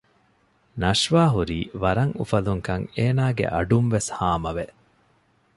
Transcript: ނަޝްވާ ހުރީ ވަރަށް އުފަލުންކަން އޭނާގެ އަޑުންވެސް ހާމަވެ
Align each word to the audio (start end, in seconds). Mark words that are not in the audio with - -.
ނަޝްވާ 0.81 1.23
ހުރީ 1.33 1.59
ވަރަށް 1.81 2.13
އުފަލުންކަން 2.19 2.85
އޭނާގެ 2.95 3.45
އަޑުންވެސް 3.53 4.09
ހާމަވެ 4.17 4.65